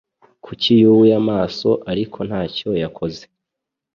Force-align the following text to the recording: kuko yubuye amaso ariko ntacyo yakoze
kuko 0.43 0.67
yubuye 0.81 1.13
amaso 1.21 1.69
ariko 1.91 2.17
ntacyo 2.29 2.69
yakoze 2.83 3.23